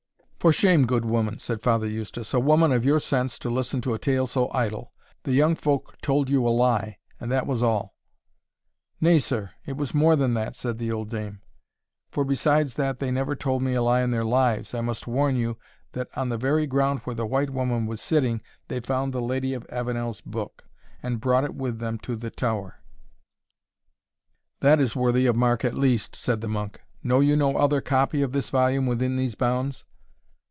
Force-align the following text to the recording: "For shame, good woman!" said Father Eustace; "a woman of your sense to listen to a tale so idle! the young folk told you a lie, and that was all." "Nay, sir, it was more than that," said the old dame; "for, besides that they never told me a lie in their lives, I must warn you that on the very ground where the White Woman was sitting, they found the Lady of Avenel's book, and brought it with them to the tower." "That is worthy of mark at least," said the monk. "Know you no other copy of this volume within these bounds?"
"For 0.41 0.51
shame, 0.51 0.87
good 0.87 1.05
woman!" 1.05 1.37
said 1.37 1.61
Father 1.61 1.85
Eustace; 1.85 2.33
"a 2.33 2.39
woman 2.39 2.71
of 2.71 2.83
your 2.83 2.99
sense 2.99 3.37
to 3.37 3.47
listen 3.51 3.79
to 3.81 3.93
a 3.93 3.99
tale 3.99 4.25
so 4.25 4.49
idle! 4.55 4.91
the 5.21 5.33
young 5.33 5.53
folk 5.53 6.01
told 6.01 6.29
you 6.31 6.47
a 6.47 6.49
lie, 6.49 6.97
and 7.19 7.31
that 7.31 7.45
was 7.45 7.61
all." 7.61 7.93
"Nay, 8.99 9.19
sir, 9.19 9.51
it 9.67 9.77
was 9.77 9.93
more 9.93 10.15
than 10.15 10.33
that," 10.33 10.55
said 10.55 10.79
the 10.79 10.91
old 10.91 11.11
dame; 11.11 11.41
"for, 12.09 12.25
besides 12.25 12.73
that 12.73 12.97
they 12.97 13.11
never 13.11 13.35
told 13.35 13.61
me 13.61 13.75
a 13.75 13.83
lie 13.83 14.01
in 14.01 14.09
their 14.09 14.23
lives, 14.23 14.73
I 14.73 14.81
must 14.81 15.05
warn 15.05 15.35
you 15.35 15.59
that 15.91 16.07
on 16.17 16.29
the 16.29 16.39
very 16.39 16.65
ground 16.65 17.01
where 17.03 17.15
the 17.15 17.27
White 17.27 17.51
Woman 17.51 17.85
was 17.85 18.01
sitting, 18.01 18.41
they 18.67 18.79
found 18.79 19.13
the 19.13 19.21
Lady 19.21 19.53
of 19.53 19.67
Avenel's 19.69 20.21
book, 20.21 20.63
and 21.03 21.21
brought 21.21 21.43
it 21.45 21.53
with 21.53 21.77
them 21.77 21.99
to 21.99 22.15
the 22.15 22.31
tower." 22.31 22.81
"That 24.61 24.79
is 24.79 24.95
worthy 24.95 25.27
of 25.27 25.35
mark 25.35 25.63
at 25.63 25.75
least," 25.75 26.15
said 26.15 26.41
the 26.41 26.47
monk. 26.47 26.81
"Know 27.03 27.19
you 27.19 27.35
no 27.35 27.57
other 27.57 27.79
copy 27.79 28.23
of 28.23 28.31
this 28.31 28.49
volume 28.49 28.87
within 28.87 29.17
these 29.17 29.35
bounds?" 29.35 29.85